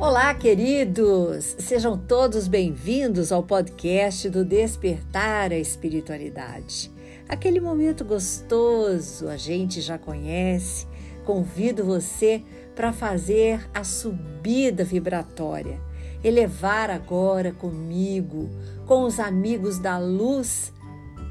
[0.00, 1.56] Olá, queridos!
[1.58, 6.90] Sejam todos bem-vindos ao podcast do Despertar a Espiritualidade.
[7.28, 10.86] Aquele momento gostoso, a gente já conhece.
[11.26, 12.42] Convido você
[12.74, 15.78] para fazer a subida vibratória,
[16.24, 18.48] elevar agora comigo,
[18.86, 20.72] com os amigos da luz,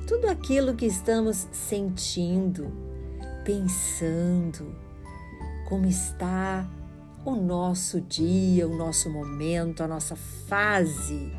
[0.08, 2.72] tudo aquilo que estamos sentindo,
[3.44, 4.76] pensando,
[5.68, 6.70] como está
[7.30, 11.32] o nosso dia, o nosso momento, a nossa fase,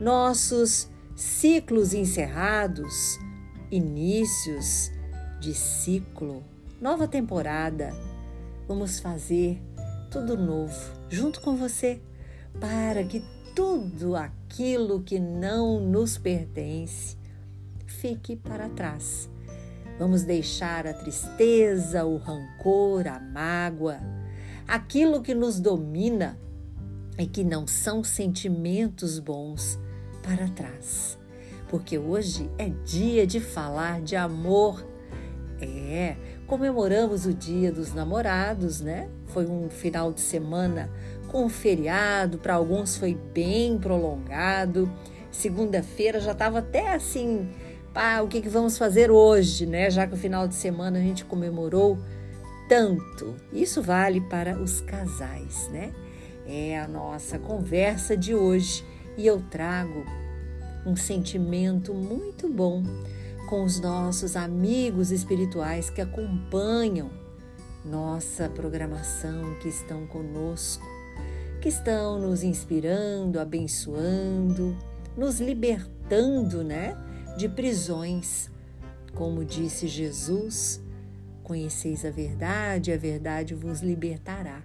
[0.00, 3.18] nossos ciclos encerrados,
[3.70, 4.90] inícios
[5.38, 6.42] de ciclo,
[6.80, 7.92] nova temporada.
[8.66, 9.60] Vamos fazer
[10.10, 10.74] tudo novo
[11.10, 12.00] junto com você
[12.58, 13.22] para que
[13.54, 17.16] tudo aquilo que não nos pertence
[17.86, 19.28] fique para trás.
[19.98, 23.98] Vamos deixar a tristeza, o rancor, a mágoa,
[24.66, 26.38] aquilo que nos domina
[27.18, 29.78] e que não são sentimentos bons
[30.22, 31.18] para trás.
[31.68, 34.86] Porque hoje é dia de falar de amor.
[35.60, 39.08] É, comemoramos o Dia dos Namorados, né?
[39.28, 40.90] Foi um final de semana
[41.28, 44.90] com feriado, para alguns foi bem prolongado.
[45.30, 47.48] Segunda-feira já estava até assim,
[47.92, 49.90] pá, o que, que vamos fazer hoje, né?
[49.90, 51.98] Já que o final de semana a gente comemorou
[52.68, 53.34] tanto.
[53.52, 55.92] Isso vale para os casais, né?
[56.46, 58.84] É a nossa conversa de hoje
[59.16, 60.04] e eu trago
[60.84, 62.82] um sentimento muito bom
[63.48, 67.10] com os nossos amigos espirituais que acompanham
[67.84, 70.84] nossa programação, que estão conosco,
[71.60, 74.76] que estão nos inspirando, abençoando,
[75.16, 76.96] nos libertando, né,
[77.36, 78.50] de prisões.
[79.14, 80.80] Como disse Jesus,
[81.46, 84.64] Conheceis a verdade, a verdade vos libertará.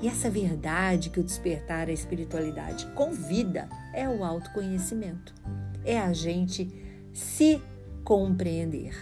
[0.00, 5.34] E essa verdade que o despertar a espiritualidade convida é o autoconhecimento.
[5.84, 6.72] É a gente
[7.12, 7.62] se
[8.02, 8.94] compreender,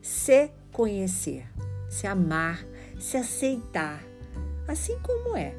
[0.00, 1.44] se conhecer,
[1.90, 2.64] se amar,
[2.98, 4.02] se aceitar,
[4.66, 5.54] assim como é,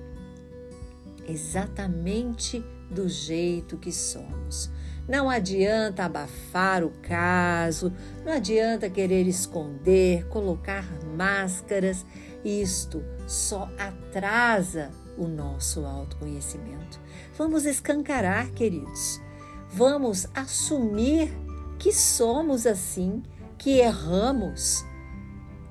[1.27, 4.71] exatamente do jeito que somos.
[5.07, 7.93] Não adianta abafar o caso,
[8.25, 10.85] não adianta querer esconder, colocar
[11.19, 12.05] máscaras.
[12.45, 16.97] Isto só atrasa o nosso autoconhecimento.
[17.37, 19.21] Vamos escancarar, queridos.
[19.69, 21.29] Vamos assumir
[21.77, 23.21] que somos assim,
[23.57, 24.85] que erramos,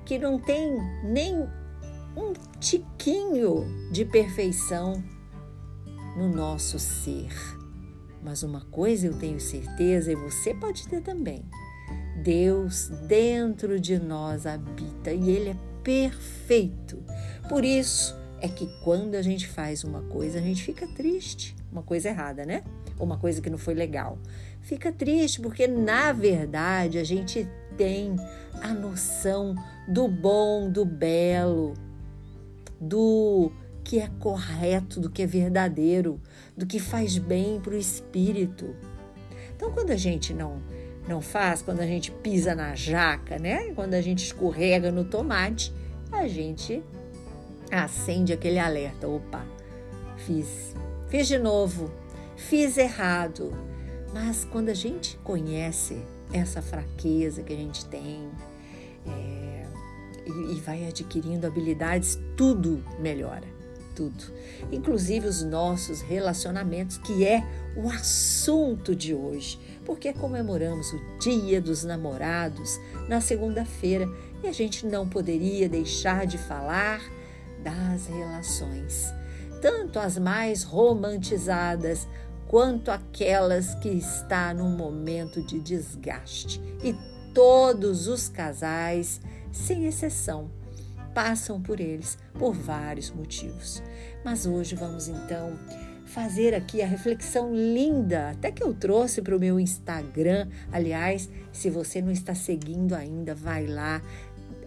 [0.05, 1.35] que não tem nem
[2.15, 5.03] um tiquinho de perfeição
[6.15, 7.33] no nosso ser.
[8.21, 11.43] Mas uma coisa eu tenho certeza e você pode ter também:
[12.23, 17.01] Deus dentro de nós habita e Ele é perfeito.
[17.47, 21.83] Por isso é que quando a gente faz uma coisa, a gente fica triste, uma
[21.83, 22.63] coisa errada, né?
[22.97, 24.17] Ou uma coisa que não foi legal.
[24.61, 27.47] Fica triste porque, na verdade, a gente
[27.77, 28.15] tem
[28.61, 29.55] a noção
[29.87, 31.73] do bom, do belo,
[32.79, 33.51] do
[33.83, 36.21] que é correto, do que é verdadeiro,
[36.55, 38.75] do que faz bem para o espírito.
[39.55, 40.61] Então, quando a gente não
[41.09, 43.73] não faz, quando a gente pisa na jaca, né?
[43.73, 45.73] Quando a gente escorrega no tomate,
[46.11, 46.83] a gente
[47.71, 49.07] acende aquele alerta.
[49.07, 49.43] Opa,
[50.17, 50.75] fiz,
[51.09, 51.91] fiz de novo,
[52.37, 53.51] fiz errado.
[54.13, 55.97] Mas quando a gente conhece
[56.31, 58.29] essa fraqueza que a gente tem
[59.07, 59.65] é,
[60.27, 63.59] e, e vai adquirindo habilidades, tudo melhora
[63.99, 64.23] tudo,
[64.71, 67.43] inclusive os nossos relacionamentos, que é
[67.75, 69.59] o assunto de hoje,
[69.89, 74.07] porque comemoramos o Dia dos Namorados na segunda-feira
[74.43, 77.01] e a gente não poderia deixar de falar
[77.63, 79.11] das relações,
[79.63, 82.07] tanto as mais romantizadas
[82.47, 86.61] quanto aquelas que está num momento de desgaste.
[86.83, 86.95] E
[87.33, 89.19] todos os casais,
[89.51, 90.51] sem exceção,
[91.15, 93.81] passam por eles por vários motivos.
[94.23, 95.57] Mas hoje vamos então
[96.09, 100.47] fazer aqui a reflexão linda, até que eu trouxe para o meu Instagram.
[100.71, 104.01] Aliás, se você não está seguindo ainda, vai lá,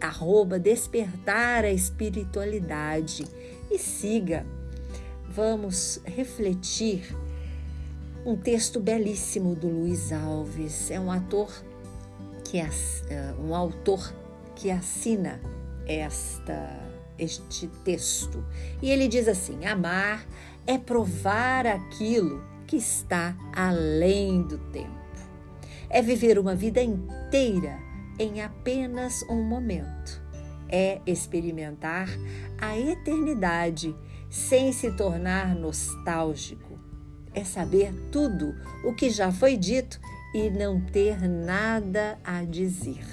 [0.01, 3.25] arroba despertar a espiritualidade
[3.71, 4.47] e siga.
[5.29, 7.15] Vamos refletir
[8.25, 10.91] um texto belíssimo do Luiz Alves.
[10.93, 11.51] É um ator
[12.45, 12.69] que é
[13.41, 14.15] um autor
[14.55, 15.41] que assina
[15.87, 16.81] esta
[17.19, 18.45] este texto.
[18.81, 20.27] E ele diz assim: amar
[20.67, 24.91] é provar aquilo que está além do tempo.
[25.91, 27.79] É viver uma vida inteira
[28.19, 30.23] em apenas um momento.
[30.69, 32.09] É experimentar
[32.59, 33.95] a eternidade
[34.31, 36.79] sem se tornar nostálgico.
[37.35, 38.55] É saber tudo
[38.85, 40.01] o que já foi dito
[40.35, 43.05] e não ter nada a dizer.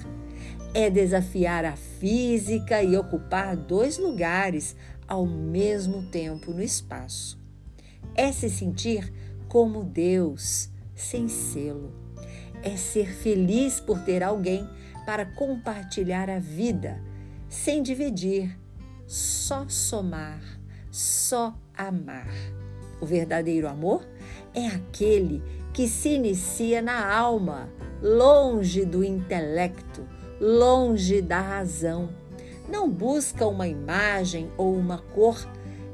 [0.74, 4.76] É desafiar a física e ocupar dois lugares
[5.08, 7.39] ao mesmo tempo no espaço.
[8.20, 9.14] É se sentir
[9.48, 11.94] como Deus, sem selo.
[12.62, 14.68] É ser feliz por ter alguém
[15.06, 17.02] para compartilhar a vida,
[17.48, 18.60] sem dividir,
[19.08, 20.42] só somar,
[20.92, 22.28] só amar.
[23.00, 24.06] O verdadeiro amor
[24.54, 25.42] é aquele
[25.74, 27.70] que se inicia na alma,
[28.02, 30.06] longe do intelecto,
[30.42, 32.10] longe da razão.
[32.68, 35.40] Não busca uma imagem ou uma cor,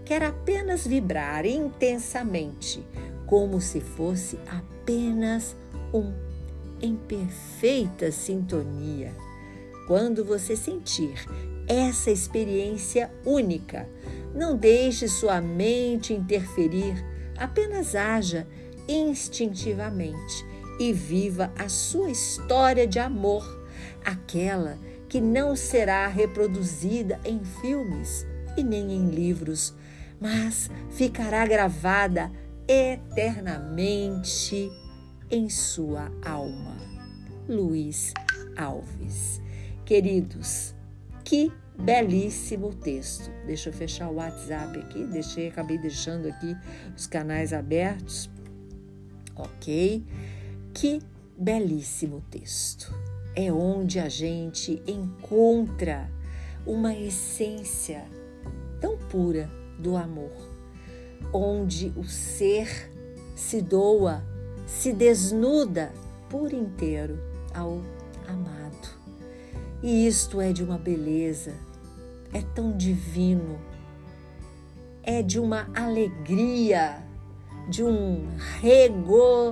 [0.06, 2.86] quer apenas vibrar intensamente,
[3.26, 5.56] como se fosse apenas
[5.94, 6.14] um,
[6.80, 9.12] em perfeita sintonia.
[9.88, 11.26] Quando você sentir
[11.68, 13.90] essa experiência única,
[14.34, 17.04] não deixe sua mente interferir,
[17.38, 18.48] apenas haja
[18.88, 20.46] instintivamente
[20.80, 23.44] e viva a sua história de amor,
[24.04, 24.78] aquela
[25.08, 28.26] que não será reproduzida em filmes
[28.58, 29.74] e nem em livros,
[30.20, 32.32] mas ficará gravada
[32.68, 34.72] eternamente
[35.30, 36.76] em sua alma.
[37.48, 38.14] Luiz
[38.58, 39.42] Alves.
[39.86, 40.74] Queridos,
[41.24, 43.30] que belíssimo texto.
[43.46, 46.56] Deixa eu fechar o WhatsApp aqui, deixei, acabei deixando aqui
[46.96, 48.30] os canais abertos.
[49.36, 50.04] OK?
[50.74, 51.00] Que
[51.38, 52.94] belíssimo texto.
[53.36, 56.10] É onde a gente encontra
[56.66, 58.06] uma essência
[58.80, 60.32] tão pura do amor,
[61.34, 62.92] onde o ser
[63.36, 64.24] se doa,
[64.66, 65.92] se desnuda
[66.30, 67.20] por inteiro
[67.54, 67.82] ao
[68.28, 68.90] amado.
[69.84, 71.54] E isto é de uma beleza,
[72.34, 73.60] é tão divino,
[75.04, 77.04] é de uma alegria,
[77.70, 78.26] de um
[78.62, 79.44] regozijar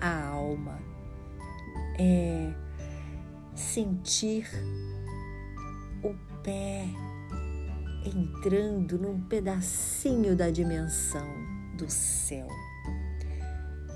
[0.00, 0.78] a alma,
[1.98, 2.52] é
[3.54, 4.46] sentir
[6.02, 6.88] o pé
[8.04, 11.26] entrando num pedacinho da dimensão
[11.76, 12.48] do céu.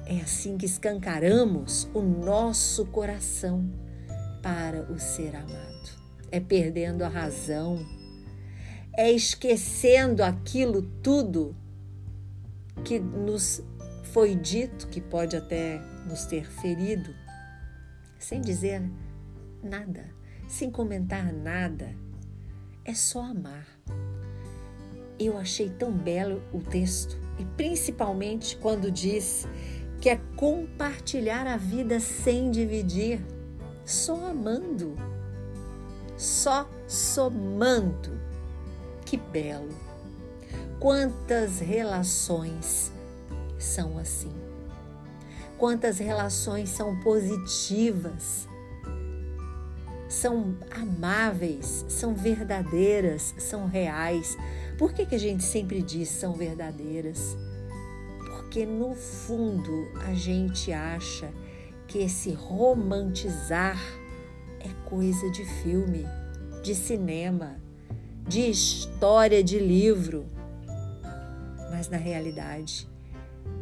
[0.06, 3.70] É assim que escancaramos o nosso coração
[4.42, 6.04] para o ser amado.
[6.30, 7.78] É perdendo a razão,
[8.96, 11.56] é esquecendo aquilo tudo
[12.84, 13.62] que nos
[14.12, 17.14] foi dito, que pode até nos ter ferido,
[18.18, 18.82] sem dizer
[19.62, 20.04] nada,
[20.46, 22.03] sem comentar nada.
[22.84, 23.66] É só amar.
[25.18, 29.48] Eu achei tão belo o texto, e principalmente quando diz
[30.02, 33.24] que é compartilhar a vida sem dividir
[33.86, 34.96] só amando,
[36.14, 38.20] só somando.
[39.06, 39.74] Que belo!
[40.78, 42.92] Quantas relações
[43.58, 44.32] são assim?
[45.56, 48.46] Quantas relações são positivas,
[50.14, 54.36] são amáveis, são verdadeiras, são reais?
[54.78, 57.36] Por que, que a gente sempre diz são verdadeiras?
[58.18, 61.30] Porque no fundo a gente acha
[61.88, 63.78] que esse romantizar
[64.60, 66.06] é coisa de filme,
[66.62, 67.56] de cinema,
[68.26, 70.26] de história de livro.
[71.70, 72.88] Mas na realidade,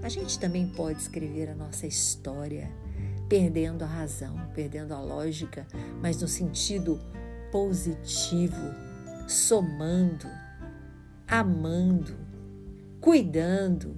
[0.02, 2.70] a gente também pode escrever a nossa história,
[3.32, 5.66] perdendo a razão, perdendo a lógica,
[6.02, 7.00] mas no sentido
[7.50, 8.60] positivo,
[9.26, 10.28] somando,
[11.26, 12.14] amando,
[13.00, 13.96] cuidando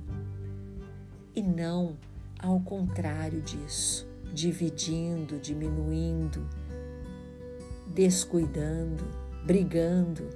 [1.35, 1.97] e não
[2.38, 6.49] ao contrário disso dividindo, diminuindo,
[7.88, 9.05] descuidando,
[9.45, 10.31] brigando.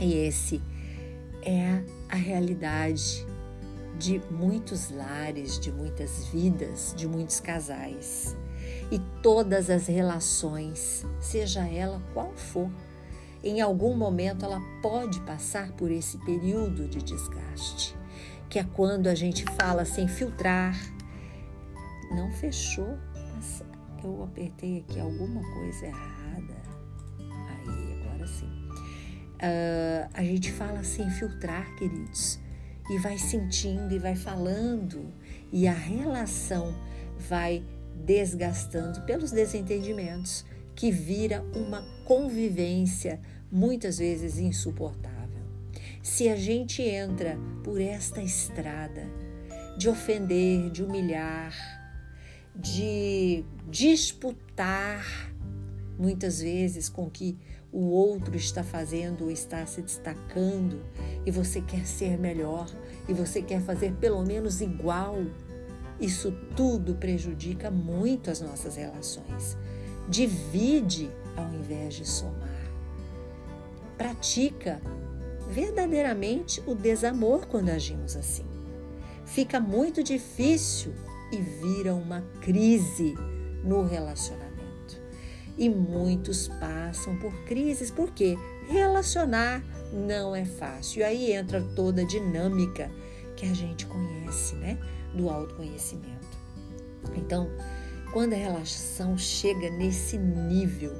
[0.00, 0.62] E esse
[1.42, 3.26] é a realidade
[3.98, 8.36] de muitos lares, de muitas vidas, de muitos casais.
[8.90, 12.70] E todas as relações, seja ela qual for,
[13.42, 17.96] em algum momento ela pode passar por esse período de desgaste,
[18.48, 20.76] que é quando a gente fala sem filtrar,
[22.10, 22.98] não fechou,
[23.34, 23.62] mas
[24.02, 26.56] eu apertei aqui alguma coisa errada.
[27.20, 28.46] Aí, agora sim.
[28.46, 32.40] Uh, a gente fala sem filtrar, queridos,
[32.90, 35.12] e vai sentindo e vai falando,
[35.52, 36.74] e a relação
[37.28, 37.62] vai
[38.04, 45.42] desgastando pelos desentendimentos, que vira uma convivência muitas vezes insuportável.
[46.02, 49.02] Se a gente entra por esta estrada
[49.76, 51.54] de ofender, de humilhar,
[52.54, 55.04] de disputar
[55.98, 57.36] muitas vezes com que
[57.78, 60.80] o outro está fazendo ou está se destacando
[61.24, 62.66] e você quer ser melhor
[63.08, 65.16] e você quer fazer pelo menos igual.
[66.00, 69.56] Isso tudo prejudica muito as nossas relações.
[70.08, 72.48] Divide ao invés de somar.
[73.96, 74.82] Pratica
[75.48, 78.44] verdadeiramente o desamor quando agimos assim.
[79.24, 80.92] Fica muito difícil
[81.30, 83.14] e vira uma crise
[83.62, 84.47] no relacionamento.
[85.58, 88.38] E muitos passam por crises porque
[88.68, 89.62] relacionar
[89.92, 91.00] não é fácil.
[91.00, 92.90] E aí entra toda a dinâmica
[93.36, 94.78] que a gente conhece, né?
[95.14, 96.38] Do autoconhecimento.
[97.16, 97.48] Então,
[98.12, 100.92] quando a relação chega nesse nível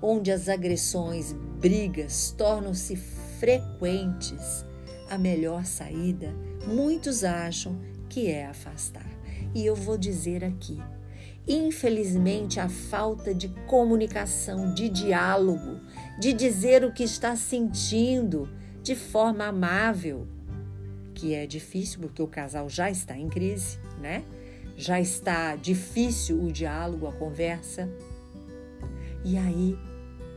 [0.00, 2.96] onde as agressões, brigas tornam-se
[3.40, 4.64] frequentes,
[5.10, 6.34] a melhor saída,
[6.66, 9.10] muitos acham que é afastar.
[9.54, 10.82] E eu vou dizer aqui,
[11.46, 15.80] Infelizmente, a falta de comunicação, de diálogo,
[16.18, 18.48] de dizer o que está sentindo
[18.82, 20.26] de forma amável,
[21.14, 24.24] que é difícil porque o casal já está em crise, né?
[24.76, 27.88] Já está difícil o diálogo, a conversa.
[29.24, 29.78] E aí,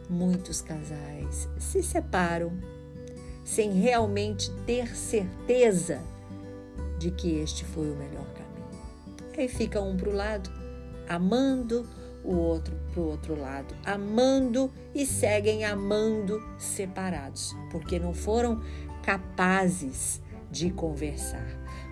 [0.10, 2.52] muitos casais se separam
[3.44, 6.02] sem realmente ter certeza
[7.00, 8.50] de que este foi o melhor caminho.
[9.36, 10.59] Aí fica um para o lado
[11.10, 11.86] amando,
[12.24, 18.62] o outro para o outro lado, amando e seguem amando separados, porque não foram
[19.04, 21.48] capazes de conversar.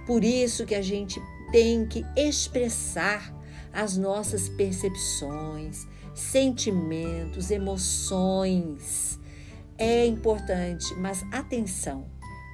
[0.05, 1.19] Por isso que a gente
[1.51, 3.33] tem que expressar
[3.73, 9.19] as nossas percepções, sentimentos, emoções.
[9.77, 12.05] É importante, mas atenção,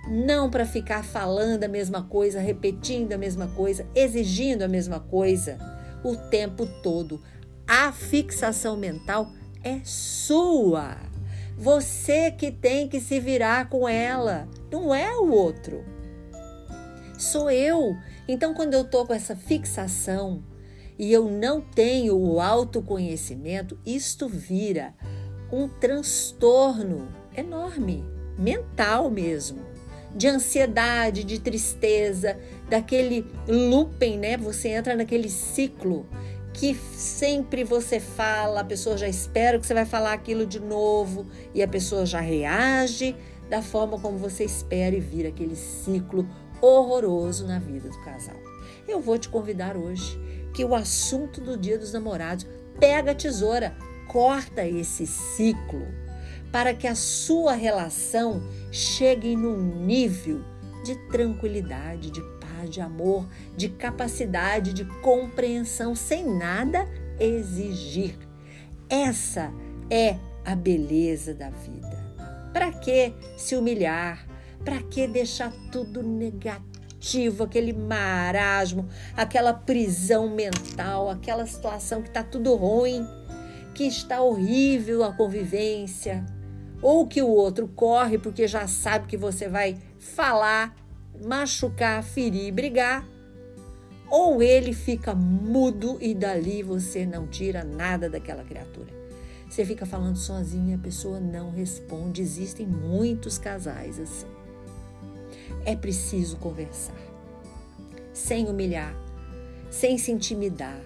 [0.07, 5.72] não para ficar falando a mesma coisa, repetindo a mesma coisa, exigindo a mesma coisa
[6.03, 7.21] o tempo todo.
[7.67, 9.31] A fixação mental
[9.63, 10.97] é sua.
[11.57, 15.83] Você que tem que se virar com ela, não é o outro.
[17.17, 17.95] Sou eu.
[18.27, 20.43] Então, quando eu tô com essa fixação
[20.97, 24.93] e eu não tenho o autoconhecimento, isto vira
[25.51, 28.03] um transtorno enorme,
[28.37, 29.73] mental mesmo
[30.15, 32.37] de ansiedade, de tristeza,
[32.73, 34.35] daquele looping, né?
[34.35, 36.07] Você entra naquele ciclo
[36.51, 41.27] que sempre você fala, a pessoa já espera que você vai falar aquilo de novo
[41.53, 43.15] e a pessoa já reage
[43.47, 46.27] da forma como você espera e vira aquele ciclo
[46.59, 48.37] horroroso na vida do casal.
[48.87, 50.19] Eu vou te convidar hoje
[50.51, 52.47] que o assunto do Dia dos Namorados
[52.79, 53.75] pega a tesoura,
[54.07, 55.85] corta esse ciclo
[56.51, 60.41] para que a sua relação chegue num nível
[60.83, 62.21] de tranquilidade, de
[62.63, 66.87] paz, de amor, de capacidade de compreensão, sem nada
[67.19, 68.17] exigir.
[68.89, 69.51] Essa
[69.89, 72.03] é a beleza da vida.
[72.51, 74.25] Para que se humilhar?
[74.63, 82.55] Para que deixar tudo negativo, aquele marasmo, aquela prisão mental, aquela situação que está tudo
[82.55, 83.05] ruim,
[83.73, 86.23] que está horrível a convivência?
[86.83, 90.75] ou que o outro corre porque já sabe que você vai falar,
[91.21, 93.07] machucar, ferir, brigar,
[94.09, 98.93] ou ele fica mudo e dali você não tira nada daquela criatura.
[99.49, 102.21] Você fica falando sozinho e a pessoa não responde.
[102.21, 104.27] Existem muitos casais assim.
[105.65, 106.97] É preciso conversar,
[108.11, 108.95] sem humilhar,
[109.69, 110.79] sem se intimidar.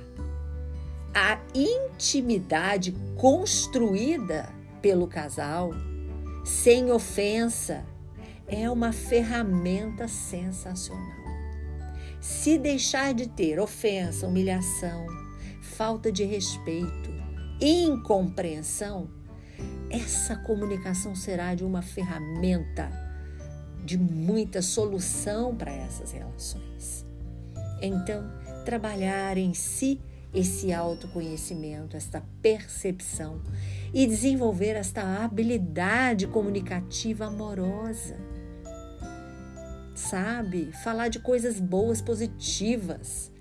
[1.13, 4.49] A intimidade construída
[4.81, 5.71] pelo casal,
[6.45, 7.85] sem ofensa,
[8.47, 11.27] é uma ferramenta sensacional.
[12.19, 15.05] Se deixar de ter ofensa, humilhação,
[15.61, 17.11] falta de respeito,
[17.61, 19.09] incompreensão,
[19.89, 22.89] essa comunicação será de uma ferramenta
[23.83, 27.05] de muita solução para essas relações.
[27.81, 28.29] Então,
[28.65, 30.01] trabalhar em si
[30.33, 33.41] esse autoconhecimento, esta percepção
[33.93, 38.17] e desenvolver esta habilidade comunicativa amorosa.
[39.97, 40.71] Sabe?
[40.83, 43.31] Falar de coisas boas, positivas.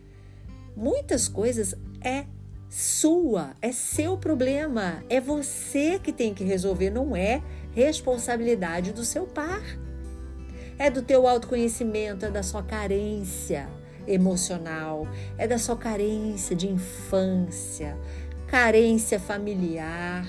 [0.74, 2.24] Muitas coisas é
[2.70, 9.26] sua, é seu problema, é você que tem que resolver, não é responsabilidade do seu
[9.26, 9.62] par.
[10.78, 13.68] É do teu autoconhecimento, é da sua carência
[14.06, 17.98] emocional, é da sua carência de infância,
[18.46, 20.26] carência familiar.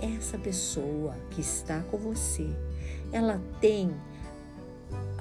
[0.00, 2.48] Essa pessoa que está com você,
[3.12, 3.90] ela tem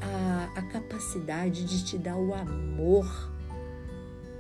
[0.04, 3.32] a, a capacidade de te dar o amor,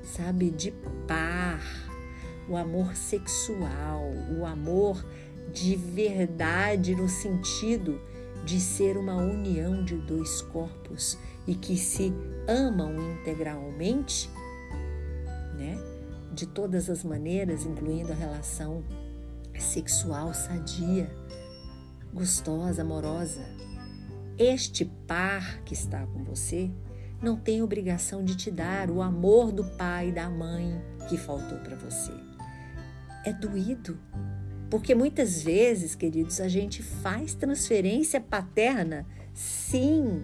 [0.03, 0.72] sabe, de
[1.08, 1.62] par,
[2.48, 5.03] o amor sexual, o amor
[5.51, 8.01] de verdade no sentido
[8.43, 11.17] de ser uma união de dois corpos
[11.48, 12.13] e que se
[12.48, 14.29] amam integralmente,
[15.58, 15.77] né?
[16.34, 18.84] De todas as maneiras, incluindo a relação
[19.58, 21.10] sexual sadia,
[22.13, 23.41] gostosa, amorosa.
[24.37, 26.71] Este par que está com você
[27.21, 31.59] não tem obrigação de te dar o amor do pai e da mãe que faltou
[31.59, 32.11] para você.
[33.23, 33.97] É doído,
[34.69, 40.23] porque muitas vezes, queridos, a gente faz transferência paterna, sim.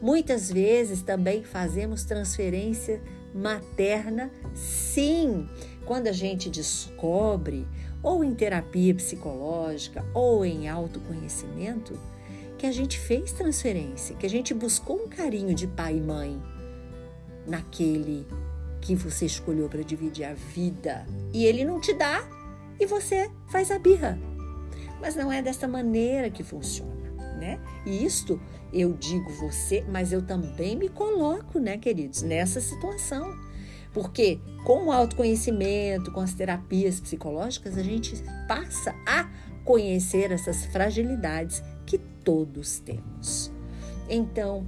[0.00, 3.02] Muitas vezes também fazemos transferência
[3.34, 5.46] materna, sim.
[5.84, 7.68] Quando a gente descobre,
[8.02, 11.96] ou em terapia psicológica, ou em autoconhecimento,
[12.62, 16.40] que a gente fez transferência, que a gente buscou um carinho de pai e mãe
[17.44, 18.24] naquele
[18.80, 21.04] que você escolheu para dividir a vida
[21.34, 22.22] e ele não te dá
[22.78, 24.16] e você faz a birra.
[25.00, 27.58] Mas não é dessa maneira que funciona, né?
[27.84, 28.40] E isto
[28.72, 33.36] eu digo você, mas eu também me coloco, né, queridos, nessa situação.
[33.92, 39.28] Porque com o autoconhecimento, com as terapias psicológicas, a gente passa a
[39.64, 41.60] conhecer essas fragilidades
[42.24, 43.50] todos temos.
[44.08, 44.66] Então,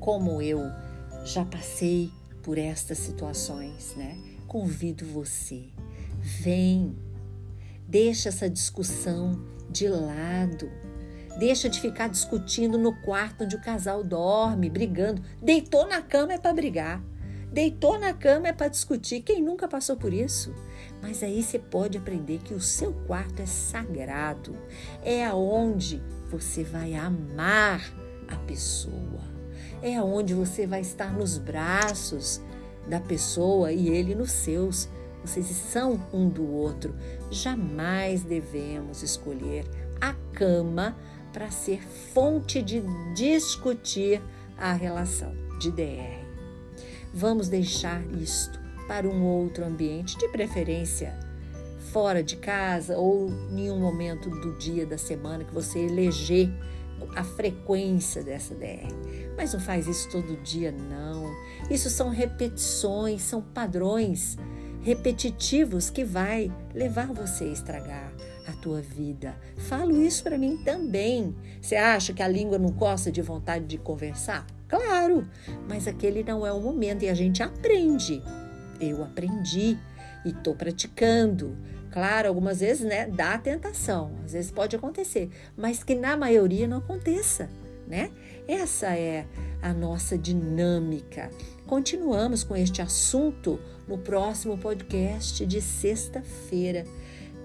[0.00, 0.60] como eu
[1.24, 2.10] já passei
[2.42, 4.18] por estas situações, né?
[4.46, 5.64] Convido você,
[6.20, 6.94] vem
[7.86, 10.70] Deixa essa discussão de lado.
[11.38, 15.22] Deixa de ficar discutindo no quarto onde o casal dorme, brigando.
[15.42, 17.02] Deitou na cama é para brigar.
[17.52, 19.20] Deitou na cama é para discutir.
[19.20, 20.54] Quem nunca passou por isso?
[21.02, 24.56] Mas aí você pode aprender que o seu quarto é sagrado.
[25.02, 26.02] É aonde
[26.38, 27.80] você vai amar
[28.26, 29.22] a pessoa.
[29.80, 32.40] É aonde você vai estar nos braços
[32.88, 34.88] da pessoa e ele nos seus
[35.24, 36.94] vocês são um do outro.
[37.30, 39.64] Jamais devemos escolher
[39.98, 40.94] a cama
[41.32, 42.82] para ser fonte de
[43.14, 44.20] discutir
[44.58, 46.24] a relação de DR.
[47.12, 51.23] Vamos deixar isto para um outro ambiente, de preferência
[51.94, 56.50] fora de casa ou em um momento do dia da semana que você eleger
[57.14, 58.92] a frequência dessa DR.
[59.36, 61.32] Mas não faz isso todo dia, não.
[61.70, 64.36] Isso são repetições, são padrões
[64.82, 68.12] repetitivos que vai levar você a estragar
[68.48, 69.36] a tua vida.
[69.56, 71.32] Falo isso para mim também.
[71.62, 74.44] Você acha que a língua não gosta de vontade de conversar?
[74.66, 75.28] Claro,
[75.68, 78.20] mas aquele não é o momento e a gente aprende.
[78.80, 79.78] Eu aprendi
[80.24, 81.56] e estou praticando.
[81.94, 86.78] Claro, algumas vezes, né, dá tentação, às vezes pode acontecer, mas que na maioria não
[86.78, 87.48] aconteça,
[87.86, 88.10] né?
[88.48, 89.24] Essa é
[89.62, 91.30] a nossa dinâmica.
[91.68, 96.82] Continuamos com este assunto no próximo podcast de sexta-feira,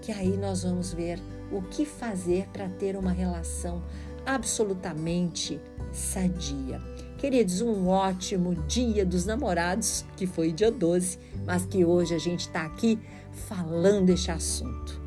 [0.02, 1.20] que aí nós vamos ver
[1.52, 3.84] o que fazer para ter uma relação
[4.26, 5.60] absolutamente
[5.92, 6.82] sadia.
[7.20, 12.40] Queridos, um ótimo dia dos namorados, que foi dia 12, mas que hoje a gente
[12.40, 12.98] está aqui
[13.46, 14.98] falando este assunto.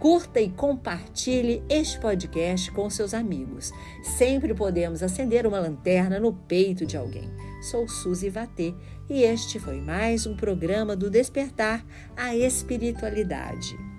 [0.00, 3.70] Curta e compartilhe este podcast com seus amigos.
[4.02, 7.30] Sempre podemos acender uma lanterna no peito de alguém.
[7.70, 8.74] Sou Suzy Vatê
[9.08, 13.91] e este foi mais um programa do Despertar a Espiritualidade.